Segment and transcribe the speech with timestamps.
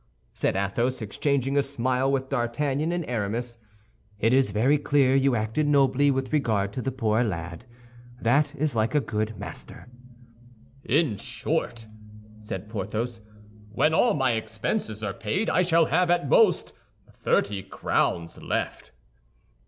[0.33, 3.59] said Athos, exchanging a smile with D'Artagnan and Aramis,
[4.17, 7.65] "it is very clear you acted nobly with regard to the poor lad;
[8.19, 9.89] that is like a good master."
[10.83, 11.85] "In short,"
[12.41, 13.21] said Porthos,
[13.71, 16.73] "when all my expenses are paid, I shall have, at most,
[17.13, 18.91] thirty crowns left."